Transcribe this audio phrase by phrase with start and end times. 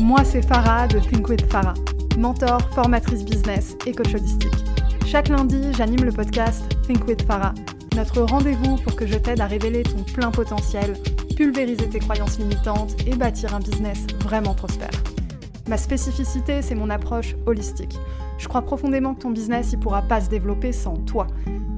[0.00, 1.72] Moi, c'est Farah de Think with Farah,
[2.18, 4.52] mentor, formatrice business et coach holistique.
[5.06, 7.54] Chaque lundi, j'anime le podcast Think with Farah,
[7.96, 10.98] notre rendez-vous pour que je t'aide à révéler ton plein potentiel,
[11.34, 14.90] pulvériser tes croyances limitantes et bâtir un business vraiment prospère.
[15.66, 17.98] Ma spécificité, c'est mon approche holistique.
[18.36, 21.26] Je crois profondément que ton business ne pourra pas se développer sans toi.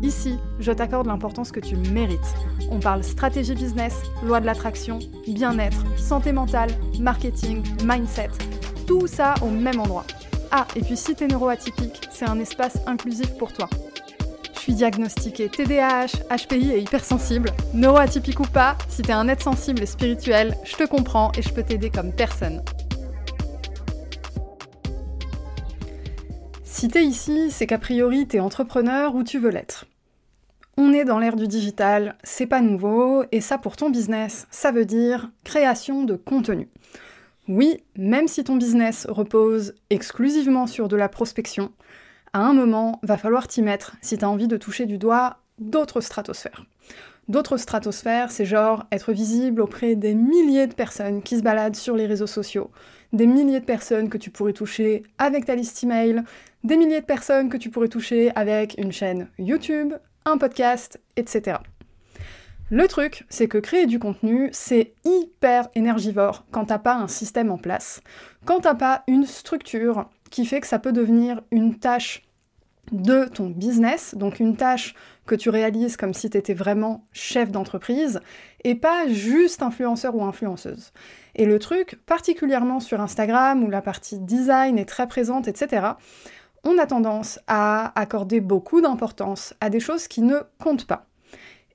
[0.02, 2.34] Ici, je t'accorde l'importance que tu mérites.
[2.70, 6.70] On parle stratégie business, loi de l'attraction, bien-être, santé mentale,
[7.00, 8.30] marketing, mindset.
[8.86, 10.04] Tout ça au même endroit.
[10.50, 13.68] Ah, et puis si t'es neuroatypique, c'est un espace inclusif pour toi.
[14.54, 17.50] Je suis diagnostiquée TDAH, HPI et hypersensible.
[17.74, 21.52] Neuroatypique ou pas, si t'es un être sensible et spirituel, je te comprends et je
[21.52, 22.62] peux t'aider comme personne.
[26.78, 29.86] Si ici, c'est qu'a priori t'es entrepreneur ou tu veux l'être.
[30.76, 34.70] On est dans l'ère du digital, c'est pas nouveau, et ça pour ton business, ça
[34.70, 36.68] veut dire création de contenu.
[37.48, 41.72] Oui, même si ton business repose exclusivement sur de la prospection,
[42.32, 46.00] à un moment, va falloir t'y mettre si t'as envie de toucher du doigt d'autres
[46.00, 46.64] stratosphères.
[47.28, 51.94] D'autres stratosphères, c'est genre être visible auprès des milliers de personnes qui se baladent sur
[51.94, 52.70] les réseaux sociaux,
[53.12, 56.22] des milliers de personnes que tu pourrais toucher avec ta liste email,
[56.64, 61.58] des milliers de personnes que tu pourrais toucher avec une chaîne YouTube, un podcast, etc.
[62.70, 67.50] Le truc, c'est que créer du contenu, c'est hyper énergivore quand t'as pas un système
[67.50, 68.02] en place,
[68.44, 72.28] quand t'as pas une structure qui fait que ça peut devenir une tâche
[72.92, 74.94] de ton business, donc une tâche
[75.26, 78.20] que tu réalises comme si tu étais vraiment chef d'entreprise
[78.64, 80.92] et pas juste influenceur ou influenceuse.
[81.34, 85.92] Et le truc, particulièrement sur Instagram où la partie design est très présente, etc.,
[86.68, 91.06] on a tendance à accorder beaucoup d'importance à des choses qui ne comptent pas.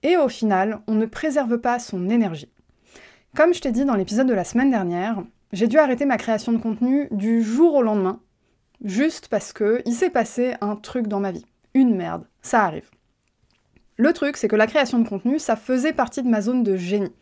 [0.03, 2.51] Et au final, on ne préserve pas son énergie.
[3.35, 6.51] Comme je t'ai dit dans l'épisode de la semaine dernière, j'ai dû arrêter ma création
[6.51, 8.19] de contenu du jour au lendemain,
[8.83, 11.45] juste parce que il s'est passé un truc dans ma vie.
[11.73, 12.91] Une merde, ça arrive.
[13.97, 16.75] Le truc, c'est que la création de contenu, ça faisait partie de ma zone de
[16.75, 17.13] génie.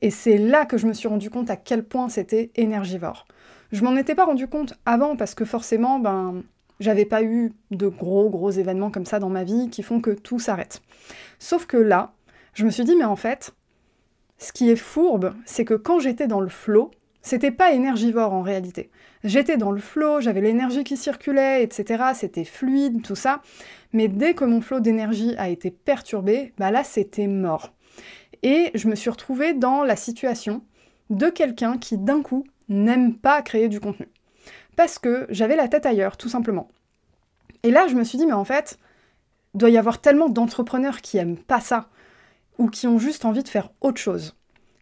[0.00, 3.26] Et c'est là que je me suis rendu compte à quel point c'était énergivore.
[3.72, 6.44] Je m'en étais pas rendu compte avant parce que forcément, ben,
[6.80, 10.10] j'avais pas eu de gros gros événements comme ça dans ma vie qui font que
[10.10, 10.80] tout s'arrête.
[11.38, 12.12] Sauf que là,
[12.54, 13.54] je me suis dit, mais en fait,
[14.38, 16.90] ce qui est fourbe, c'est que quand j'étais dans le flow,
[17.22, 18.90] c'était pas énergivore en réalité.
[19.24, 22.04] J'étais dans le flow, j'avais l'énergie qui circulait, etc.
[22.14, 23.42] C'était fluide, tout ça.
[23.92, 27.72] Mais dès que mon flow d'énergie a été perturbé, bah là c'était mort.
[28.42, 30.62] Et je me suis retrouvée dans la situation
[31.10, 34.08] de quelqu'un qui d'un coup n'aime pas créer du contenu
[34.78, 36.68] parce que j'avais la tête ailleurs, tout simplement.
[37.64, 38.78] Et là, je me suis dit, mais en fait,
[39.54, 41.88] doit y avoir tellement d'entrepreneurs qui aiment pas ça,
[42.58, 44.36] ou qui ont juste envie de faire autre chose,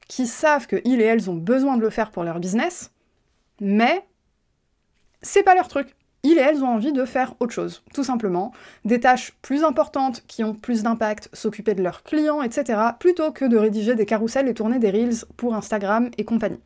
[0.06, 2.90] qui savent qu'ils et elles ont besoin de le faire pour leur business,
[3.58, 4.06] mais
[5.22, 5.96] c'est pas leur truc.
[6.24, 8.52] Ils et elles ont envie de faire autre chose, tout simplement.
[8.84, 13.46] Des tâches plus importantes qui ont plus d'impact, s'occuper de leurs clients, etc., plutôt que
[13.46, 16.60] de rédiger des carousels et tourner des reels pour Instagram et compagnie.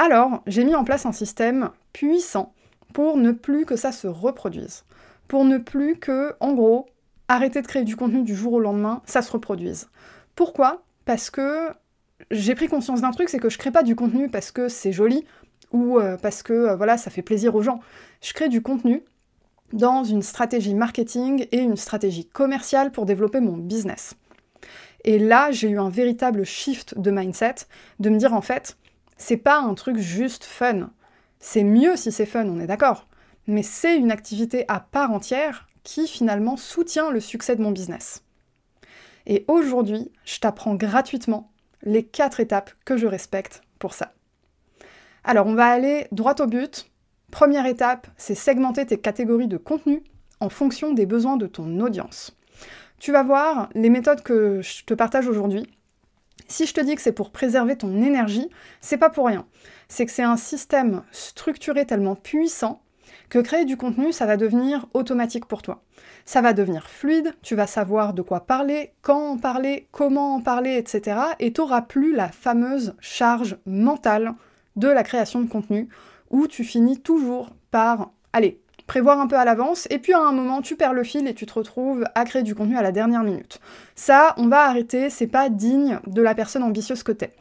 [0.00, 2.54] Alors, j'ai mis en place un système puissant
[2.94, 4.84] pour ne plus que ça se reproduise.
[5.26, 6.86] Pour ne plus que, en gros,
[7.26, 9.88] arrêter de créer du contenu du jour au lendemain, ça se reproduise.
[10.36, 10.82] Pourquoi?
[11.04, 11.70] Parce que
[12.30, 14.92] j'ai pris conscience d'un truc, c'est que je crée pas du contenu parce que c'est
[14.92, 15.24] joli
[15.72, 17.80] ou euh, parce que euh, voilà, ça fait plaisir aux gens.
[18.22, 19.02] Je crée du contenu
[19.72, 24.14] dans une stratégie marketing et une stratégie commerciale pour développer mon business.
[25.04, 27.56] Et là, j'ai eu un véritable shift de mindset,
[27.98, 28.76] de me dire en fait,
[29.18, 30.90] c'est pas un truc juste fun.
[31.40, 33.06] C'est mieux si c'est fun, on est d'accord.
[33.46, 38.22] Mais c'est une activité à part entière qui finalement soutient le succès de mon business.
[39.26, 41.50] Et aujourd'hui, je t'apprends gratuitement
[41.82, 44.14] les quatre étapes que je respecte pour ça.
[45.24, 46.90] Alors on va aller droit au but.
[47.30, 50.02] Première étape, c'est segmenter tes catégories de contenu
[50.40, 52.36] en fonction des besoins de ton audience.
[52.98, 55.66] Tu vas voir les méthodes que je te partage aujourd'hui,
[56.46, 58.48] si je te dis que c'est pour préserver ton énergie,
[58.80, 59.46] c'est pas pour rien.
[59.88, 62.82] C'est que c'est un système structuré tellement puissant
[63.28, 65.82] que créer du contenu, ça va devenir automatique pour toi.
[66.24, 70.40] Ça va devenir fluide, tu vas savoir de quoi parler, quand en parler, comment en
[70.40, 71.20] parler, etc.
[71.38, 74.34] Et tu n'auras plus la fameuse charge mentale
[74.76, 75.88] de la création de contenu,
[76.30, 80.32] où tu finis toujours par, allez, prévoir un peu à l'avance, et puis à un
[80.32, 82.90] moment, tu perds le fil et tu te retrouves à créer du contenu à la
[82.90, 83.60] dernière minute.
[83.94, 87.34] Ça, on va arrêter, c'est pas digne de la personne ambitieuse que t'es.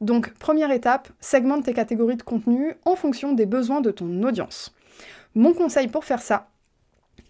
[0.00, 4.74] Donc, première étape, segmente tes catégories de contenu en fonction des besoins de ton audience.
[5.34, 6.48] Mon conseil pour faire ça,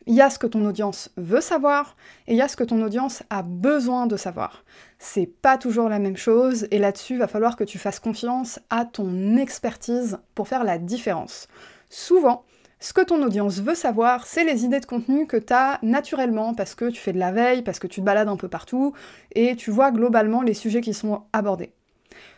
[0.07, 1.97] il y a ce que ton audience veut savoir
[2.27, 4.65] et il y a ce que ton audience a besoin de savoir.
[4.99, 8.61] C'est pas toujours la même chose et là-dessus, il va falloir que tu fasses confiance
[8.69, 11.49] à ton expertise pour faire la différence.
[11.89, 12.45] Souvent,
[12.83, 16.53] ce que ton audience veut savoir, c'est les idées de contenu que tu as naturellement
[16.53, 18.93] parce que tu fais de la veille, parce que tu te balades un peu partout
[19.37, 21.71] et tu vois globalement les sujets qui sont abordés.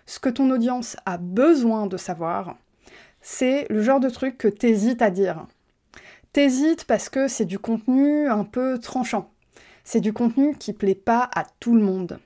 [0.04, 2.58] Ce que ton audience a besoin de savoir,
[3.22, 5.46] c'est le genre de truc que t'hésites à dire.
[6.34, 9.30] T'hésites parce que c'est du contenu un peu tranchant.
[9.82, 12.18] C'est du contenu qui plaît pas à tout le monde.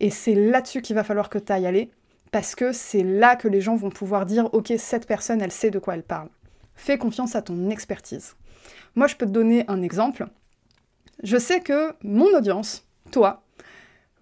[0.00, 1.92] Et c'est là-dessus qu'il va falloir que tu ailles aller,
[2.32, 5.70] parce que c'est là que les gens vont pouvoir dire Ok, cette personne, elle sait
[5.70, 6.28] de quoi elle parle.
[6.76, 8.36] Fais confiance à ton expertise.
[8.94, 10.28] Moi, je peux te donner un exemple.
[11.22, 13.42] Je sais que mon audience, toi,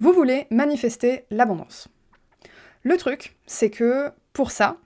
[0.01, 1.89] vous voulez manifester l'abondance.
[2.83, 4.77] Le truc, c'est que pour ça,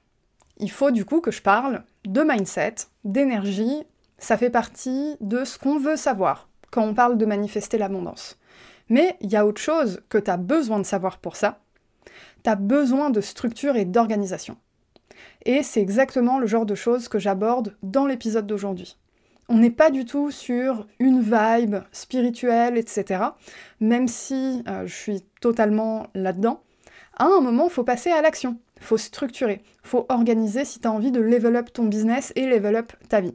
[0.58, 2.74] il faut du coup que je parle de mindset,
[3.04, 3.84] d'énergie
[4.18, 8.38] ça fait partie de ce qu'on veut savoir quand on parle de manifester l'abondance.
[8.88, 11.60] Mais il y a autre chose que tu as besoin de savoir pour ça.
[12.42, 14.56] Tu as besoin de structure et d'organisation.
[15.44, 18.96] Et c'est exactement le genre de choses que j'aborde dans l'épisode d'aujourd'hui.
[19.48, 23.24] On n'est pas du tout sur une vibe spirituelle, etc.
[23.80, 26.60] Même si euh, je suis totalement là-dedans.
[27.16, 28.58] À un moment, il faut passer à l'action.
[28.80, 29.62] Faut structurer.
[29.82, 33.20] Faut organiser si tu as envie de level up ton business et level up ta
[33.20, 33.34] vie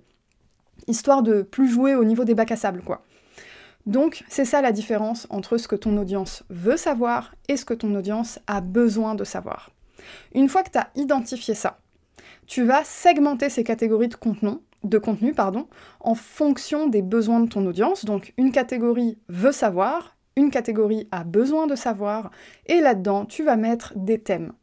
[0.87, 3.03] histoire de plus jouer au niveau des bacs à sable, quoi.
[3.85, 7.73] Donc, c'est ça la différence entre ce que ton audience veut savoir et ce que
[7.73, 9.71] ton audience a besoin de savoir.
[10.33, 11.79] Une fois que tu as identifié ça,
[12.47, 15.33] tu vas segmenter ces catégories de contenu,
[16.01, 18.05] en fonction des besoins de ton audience.
[18.05, 22.31] Donc, une catégorie veut savoir, une catégorie a besoin de savoir,
[22.65, 24.53] et là-dedans, tu vas mettre des thèmes.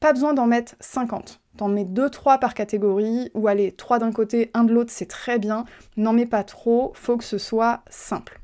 [0.00, 1.40] Pas besoin d'en mettre 50.
[1.56, 5.40] T'en mets 2-3 par catégorie, ou allez, 3 d'un côté, 1 de l'autre, c'est très
[5.40, 5.64] bien.
[5.96, 8.40] N'en mets pas trop, faut que ce soit simple.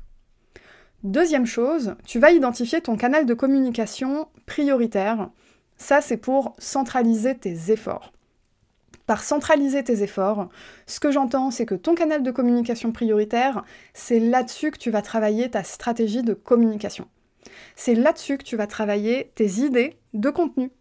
[1.03, 5.29] Deuxième chose, tu vas identifier ton canal de communication prioritaire.
[5.77, 8.11] Ça, c'est pour centraliser tes efforts.
[9.05, 10.49] Par centraliser tes efforts,
[10.87, 13.63] ce que j'entends, c'est que ton canal de communication prioritaire,
[13.93, 17.07] c'est là-dessus que tu vas travailler ta stratégie de communication.
[17.75, 20.71] C'est là-dessus que tu vas travailler tes idées de contenu.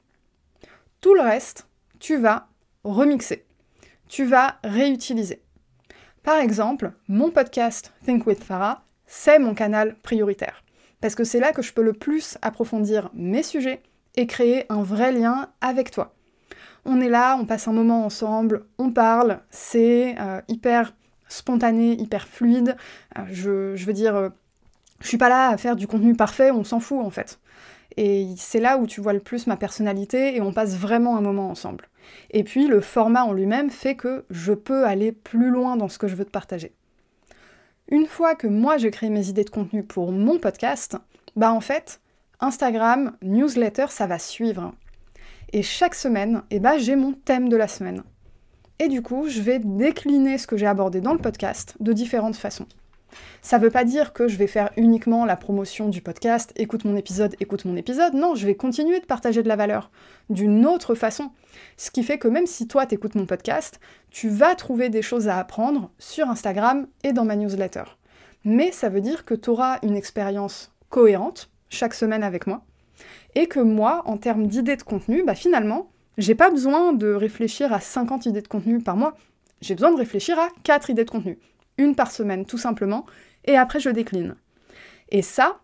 [1.03, 1.67] Tout le reste,
[1.99, 2.49] tu vas
[2.83, 3.45] remixer,
[4.09, 5.43] tu vas réutiliser.
[6.23, 10.65] Par exemple, mon podcast Think with Farah, c'est mon canal prioritaire.
[11.03, 13.83] Parce que c'est là que je peux le plus approfondir mes sujets
[14.17, 16.15] et créer un vrai lien avec toi.
[16.85, 20.93] On est là, on passe un moment ensemble, on parle, c'est euh, hyper
[21.29, 22.77] spontané, hyper fluide.
[23.19, 23.23] Euh,
[23.77, 24.29] je, veux dire, euh,
[25.01, 27.41] je suis pas là à faire du contenu parfait, on s'en fout en fait.
[27.97, 31.21] Et c'est là où tu vois le plus ma personnalité et on passe vraiment un
[31.21, 31.89] moment ensemble.
[32.31, 35.99] Et puis le format en lui-même fait que je peux aller plus loin dans ce
[35.99, 36.75] que je veux te partager.
[37.89, 40.97] Une fois que moi j'ai créé mes idées de contenu pour mon podcast,
[41.37, 42.01] bah en fait,
[42.45, 44.75] Instagram, newsletter, ça va suivre.
[45.55, 48.03] Et chaque semaine, eh bah, j'ai mon thème de la semaine.
[48.79, 52.37] Et du coup, je vais décliner ce que j'ai abordé dans le podcast de différentes
[52.37, 52.67] façons.
[53.41, 56.97] Ça veut pas dire que je vais faire uniquement la promotion du podcast, écoute mon
[56.97, 58.13] épisode, écoute mon épisode.
[58.13, 59.91] Non, je vais continuer de partager de la valeur
[60.29, 61.31] d'une autre façon.
[61.79, 63.81] Ce qui fait que même si toi t'écoutes mon podcast,
[64.11, 67.85] tu vas trouver des choses à apprendre sur Instagram et dans ma newsletter.
[68.45, 72.63] Mais ça veut dire que tu auras une expérience cohérente chaque semaine avec moi
[73.35, 77.73] et que moi, en termes d'idées de contenu, bah finalement, j'ai pas besoin de réfléchir
[77.73, 79.17] à 50 idées de contenu par mois.
[79.61, 81.39] J'ai besoin de réfléchir à 4 idées de contenu
[81.79, 83.05] une par semaine tout simplement,
[83.45, 84.37] et après je décline.
[85.11, 85.59] Et ça,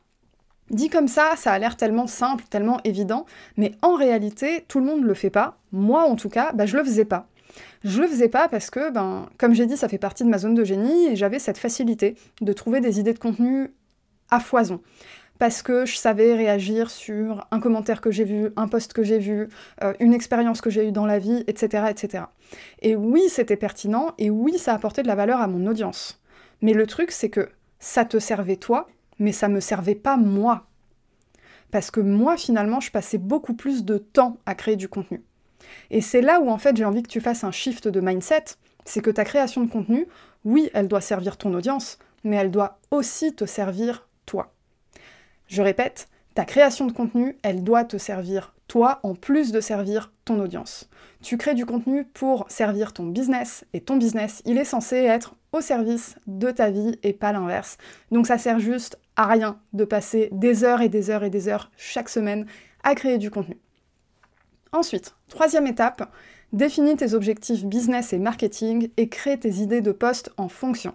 [0.70, 3.26] dit comme ça, ça a l'air tellement simple, tellement évident,
[3.56, 5.58] mais en réalité, tout le monde ne le fait pas.
[5.72, 7.28] Moi en tout cas, bah, je le faisais pas.
[7.82, 10.38] Je le faisais pas parce que, ben, comme j'ai dit, ça fait partie de ma
[10.38, 13.72] zone de génie et j'avais cette facilité de trouver des idées de contenu
[14.30, 14.80] à foison
[15.40, 19.18] parce que je savais réagir sur un commentaire que j'ai vu, un post que j'ai
[19.18, 19.48] vu,
[19.82, 22.24] euh, une expérience que j'ai eue dans la vie, etc., etc.
[22.82, 26.20] Et oui, c'était pertinent, et oui, ça apportait de la valeur à mon audience.
[26.60, 28.86] Mais le truc, c'est que ça te servait toi,
[29.18, 30.66] mais ça me servait pas moi.
[31.70, 35.24] Parce que moi, finalement, je passais beaucoup plus de temps à créer du contenu.
[35.90, 38.44] Et c'est là où, en fait, j'ai envie que tu fasses un shift de mindset,
[38.84, 40.06] c'est que ta création de contenu,
[40.44, 44.52] oui, elle doit servir ton audience, mais elle doit aussi te servir toi.
[45.50, 50.12] Je répète, Ta création de contenu, elle doit te servir toi en plus de servir
[50.24, 50.88] ton audience.
[51.22, 55.34] Tu crées du contenu pour servir ton business et ton business, il est censé être
[55.52, 57.78] au service de ta vie et pas l'inverse.
[58.12, 61.48] Donc ça sert juste à rien de passer des heures et des heures et des
[61.48, 62.46] heures chaque semaine
[62.84, 63.58] à créer du contenu.
[64.70, 66.08] Ensuite, troisième étape,
[66.52, 70.94] définis tes objectifs business et marketing et crée tes idées de poste en fonction.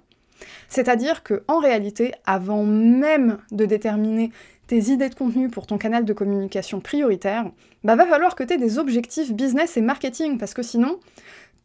[0.69, 4.31] C'est-à-dire que en réalité, avant même de déterminer
[4.67, 7.45] tes idées de contenu pour ton canal de communication prioritaire,
[7.83, 10.99] bah va falloir que tu aies des objectifs business et marketing parce que sinon,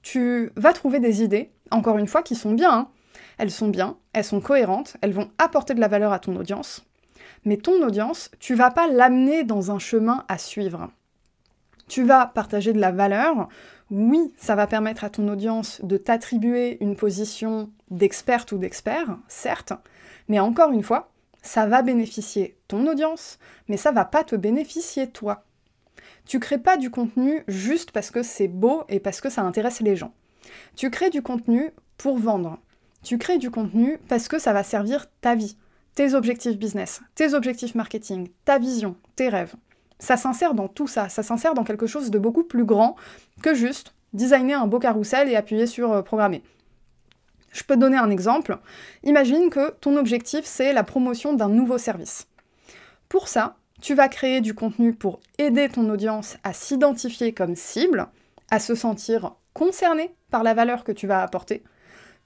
[0.03, 2.73] tu vas trouver des idées, encore une fois, qui sont bien.
[2.73, 2.89] Hein.
[3.39, 6.85] Elles sont bien, elles sont cohérentes, elles vont apporter de la valeur à ton audience.
[7.45, 10.91] Mais ton audience, tu vas pas l'amener dans un chemin à suivre.
[11.91, 13.49] Tu vas partager de la valeur.
[13.91, 19.73] Oui, ça va permettre à ton audience de t'attribuer une position d'experte ou d'expert, certes,
[20.29, 21.11] mais encore une fois,
[21.43, 25.43] ça va bénéficier ton audience, mais ça va pas te bénéficier toi.
[26.27, 29.81] Tu crées pas du contenu juste parce que c'est beau et parce que ça intéresse
[29.81, 30.15] les gens.
[30.77, 32.61] Tu crées du contenu pour vendre.
[33.03, 35.57] Tu crées du contenu parce que ça va servir ta vie,
[35.97, 39.57] tes objectifs business, tes objectifs marketing, ta vision, tes rêves.
[40.01, 42.97] Ça s'insère dans tout ça, ça s'insère dans quelque chose de beaucoup plus grand
[43.43, 46.43] que juste designer un beau carrousel et appuyer sur euh, programmer.
[47.53, 48.59] Je peux te donner un exemple.
[49.05, 52.27] Imagine que ton objectif, c'est la promotion d'un nouveau service.
[53.09, 58.09] Pour ça, tu vas créer du contenu pour aider ton audience à s'identifier comme cible,
[58.51, 61.63] à se sentir concerné par la valeur que tu vas apporter.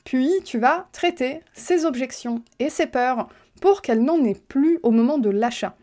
[0.05, 3.29] Puis, tu vas traiter ses objections et ses peurs
[3.61, 5.75] pour qu'elles n'en aient plus au moment de l'achat.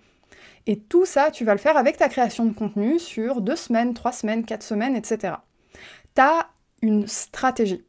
[0.68, 3.94] Et tout ça, tu vas le faire avec ta création de contenu sur deux semaines,
[3.94, 5.36] trois semaines, quatre semaines, etc.
[6.15, 6.48] Tu as
[6.82, 7.84] une stratégie.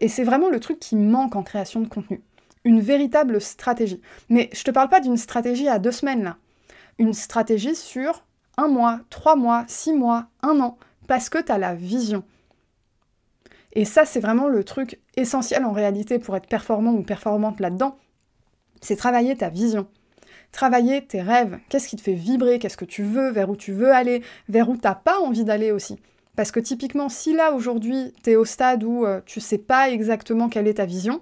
[0.00, 2.22] Et c'est vraiment le truc qui manque en création de contenu.
[2.64, 4.00] Une véritable stratégie.
[4.28, 6.36] Mais je te parle pas d'une stratégie à deux semaines là.
[6.98, 8.24] Une stratégie sur
[8.56, 12.24] un mois, trois mois, six mois, un an, parce que tu as la vision.
[13.72, 17.96] Et ça, c'est vraiment le truc essentiel en réalité pour être performant ou performante là-dedans.
[18.80, 19.86] C'est travailler ta vision.
[20.52, 21.58] Travailler tes rêves.
[21.68, 22.58] Qu'est-ce qui te fait vibrer?
[22.58, 23.30] Qu'est-ce que tu veux?
[23.30, 24.22] Vers où tu veux aller?
[24.48, 25.98] Vers où t'as pas envie d'aller aussi?
[26.36, 29.90] Parce que typiquement, si là aujourd'hui tu es au stade où euh, tu sais pas
[29.90, 31.20] exactement quelle est ta vision,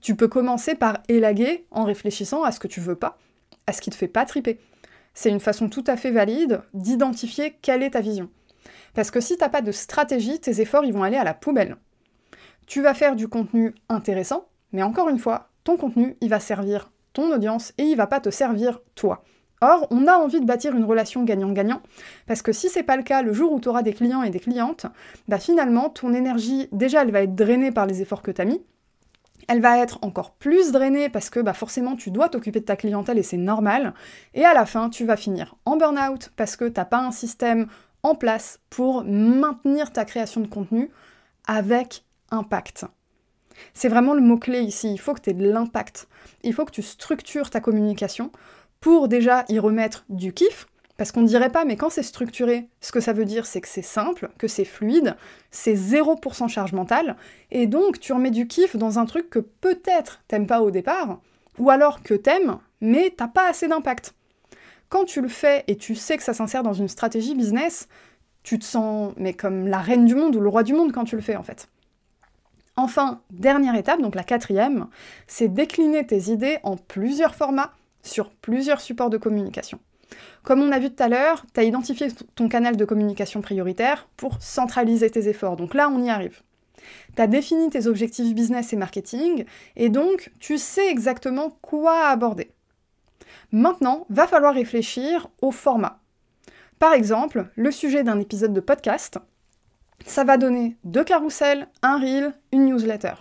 [0.00, 3.18] tu peux commencer par élaguer en réfléchissant à ce que tu veux pas,
[3.66, 4.58] à ce qui te fait pas triper.
[5.14, 8.30] C'est une façon tout à fait valide d'identifier quelle est ta vision.
[8.94, 11.76] Parce que si t'as pas de stratégie, tes efforts ils vont aller à la poubelle.
[12.66, 16.90] Tu vas faire du contenu intéressant, mais encore une fois, ton contenu il va servir
[17.12, 19.22] ton audience et il va pas te servir toi.
[19.60, 21.82] Or, on a envie de bâtir une relation gagnant-gagnant,
[22.26, 24.30] parce que si c'est pas le cas, le jour où tu auras des clients et
[24.30, 24.86] des clientes,
[25.26, 28.44] bah finalement, ton énergie, déjà, elle va être drainée par les efforts que tu as
[28.44, 28.62] mis,
[29.48, 32.76] elle va être encore plus drainée parce que bah forcément tu dois t'occuper de ta
[32.76, 33.94] clientèle et c'est normal.
[34.34, 37.66] Et à la fin, tu vas finir en burn-out parce que t'as pas un système
[38.02, 40.90] en place pour maintenir ta création de contenu
[41.46, 42.84] avec impact.
[43.74, 46.08] C'est vraiment le mot-clé ici, il faut que tu aies de l'impact.
[46.42, 48.30] Il faut que tu structures ta communication
[48.80, 52.68] pour déjà y remettre du kiff, parce qu'on ne dirait pas, mais quand c'est structuré,
[52.80, 55.16] ce que ça veut dire, c'est que c'est simple, que c'est fluide,
[55.50, 57.16] c'est 0% charge mentale,
[57.50, 61.20] et donc tu remets du kiff dans un truc que peut-être t'aimes pas au départ,
[61.58, 64.14] ou alors que t'aimes, mais t'as pas assez d'impact.
[64.88, 67.88] Quand tu le fais et tu sais que ça s'insère dans une stratégie business,
[68.42, 71.04] tu te sens mais comme la reine du monde ou le roi du monde quand
[71.04, 71.68] tu le fais en fait.
[72.78, 74.86] Enfin, dernière étape, donc la quatrième,
[75.26, 77.72] c'est décliner tes idées en plusieurs formats
[78.04, 79.80] sur plusieurs supports de communication.
[80.44, 82.06] Comme on a vu tout à l'heure, tu as identifié
[82.36, 85.56] ton canal de communication prioritaire pour centraliser tes efforts.
[85.56, 86.42] Donc là, on y arrive.
[87.16, 89.44] Tu as défini tes objectifs business et marketing,
[89.74, 92.52] et donc tu sais exactement quoi aborder.
[93.50, 95.98] Maintenant, va falloir réfléchir au format.
[96.78, 99.18] Par exemple, le sujet d'un épisode de podcast,
[100.06, 103.14] ça va donner deux carousels, un reel, une newsletter.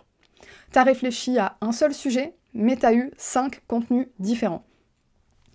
[0.72, 4.64] Tu as réfléchi à un seul sujet, mais tu as eu cinq contenus différents.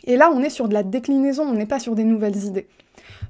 [0.05, 2.69] Et là, on est sur de la déclinaison, on n'est pas sur des nouvelles idées.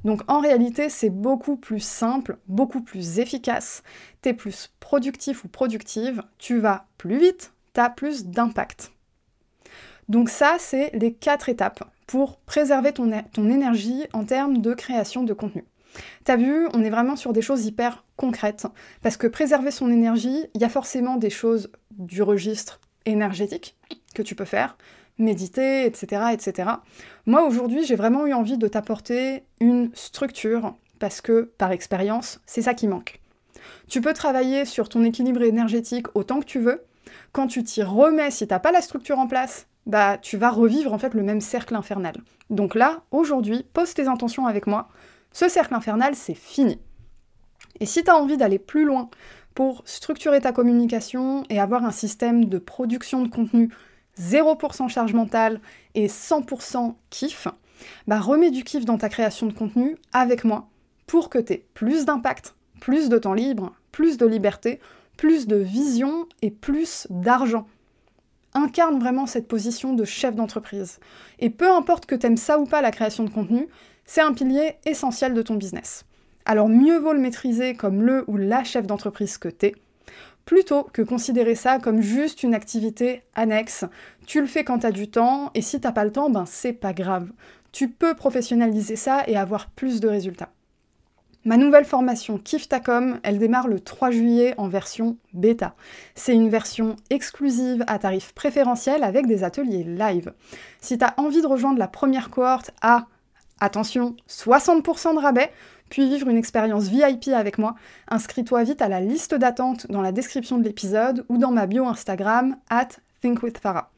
[0.04, 3.82] Donc en réalité, c'est beaucoup plus simple, beaucoup plus efficace,
[4.22, 8.92] tu es plus productif ou productive, tu vas plus vite, tu as plus d'impact.
[10.08, 15.22] Donc ça, c'est les quatre étapes pour préserver ton, ton énergie en termes de création
[15.22, 15.64] de contenu.
[16.24, 18.66] T'as vu, on est vraiment sur des choses hyper concrètes,
[19.02, 23.76] parce que préserver son énergie, il y a forcément des choses du registre énergétique
[24.14, 24.76] que tu peux faire,
[25.18, 26.22] méditer, etc.
[26.32, 26.70] etc.
[27.26, 32.62] Moi aujourd'hui j'ai vraiment eu envie de t'apporter une structure parce que par expérience c'est
[32.62, 33.20] ça qui manque.
[33.88, 36.82] Tu peux travailler sur ton équilibre énergétique autant que tu veux.
[37.32, 40.92] Quand tu t'y remets, si t'as pas la structure en place, bah tu vas revivre
[40.92, 42.14] en fait le même cercle infernal.
[42.50, 44.88] Donc là, aujourd'hui, pose tes intentions avec moi.
[45.32, 46.78] Ce cercle infernal, c'est fini.
[47.80, 49.08] Et si tu as envie d'aller plus loin
[49.54, 53.70] pour structurer ta communication et avoir un système de production de contenu
[54.20, 55.60] 0% charge mentale
[55.94, 57.48] et 100% kiff,
[58.06, 60.68] bah remets du kiff dans ta création de contenu avec moi
[61.06, 64.80] pour que tu aies plus d'impact, plus de temps libre, plus de liberté,
[65.16, 67.66] plus de vision et plus d'argent.
[68.54, 71.00] Incarne vraiment cette position de chef d'entreprise.
[71.38, 73.68] Et peu importe que t'aimes ça ou pas la création de contenu,
[74.04, 76.04] c'est un pilier essentiel de ton business.
[76.44, 79.74] Alors mieux vaut le maîtriser comme le ou la chef d'entreprise que t'es,
[80.44, 83.84] plutôt que considérer ça comme juste une activité annexe.
[84.26, 86.72] Tu le fais quand t'as du temps, et si t'as pas le temps, ben c'est
[86.72, 87.30] pas grave.
[87.70, 90.50] Tu peux professionnaliser ça et avoir plus de résultats.
[91.44, 95.74] Ma nouvelle formation Kiftacom, elle démarre le 3 juillet en version bêta.
[96.14, 100.32] C'est une version exclusive à tarif préférentiel avec des ateliers live.
[100.80, 103.06] Si tu as envie de rejoindre la première cohorte à,
[103.60, 105.52] attention, 60% de rabais,
[105.88, 107.74] puis vivre une expérience VIP avec moi,
[108.08, 111.86] inscris-toi vite à la liste d'attente dans la description de l'épisode ou dans ma bio
[111.86, 112.88] Instagram at
[113.20, 113.90] thinkwithfarah.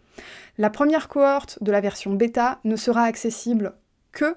[0.58, 3.75] La première cohorte de la version bêta ne sera accessible
[4.12, 4.37] que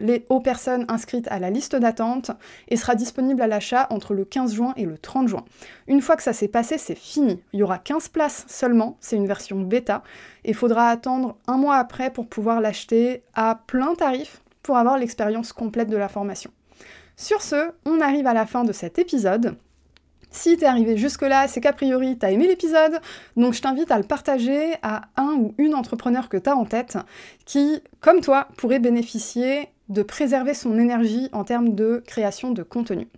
[0.00, 2.30] les, aux personnes inscrites à la liste d'attente
[2.68, 5.44] et sera disponible à l'achat entre le 15 juin et le 30 juin.
[5.88, 7.42] Une fois que ça s'est passé, c'est fini.
[7.52, 10.02] Il y aura 15 places seulement, c'est une version bêta,
[10.44, 14.42] et il faudra attendre un mois après pour pouvoir l'acheter à plein tarif
[14.74, 16.50] avoir l'expérience complète de la formation.
[17.16, 19.56] Sur ce, on arrive à la fin de cet épisode.
[20.30, 23.00] Si t'es arrivé jusque-là, c'est qu'a priori t'as aimé l'épisode,
[23.36, 26.98] donc je t'invite à le partager à un ou une entrepreneur que t'as en tête
[27.44, 33.08] qui, comme toi, pourrait bénéficier de préserver son énergie en termes de création de contenu.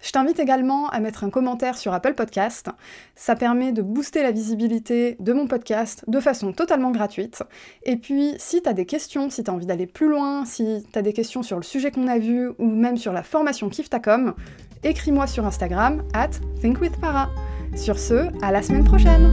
[0.00, 2.70] Je t'invite également à mettre un commentaire sur Apple Podcast.
[3.14, 7.42] Ça permet de booster la visibilité de mon podcast de façon totalement gratuite.
[7.82, 10.86] Et puis, si tu as des questions, si tu as envie d'aller plus loin, si
[10.92, 13.68] tu as des questions sur le sujet qu'on a vu ou même sur la formation
[13.68, 14.34] Kiftacom,
[14.84, 16.30] écris-moi sur Instagram at
[16.60, 17.30] thinkwithpara.
[17.74, 19.30] Sur ce, à la semaine prochaine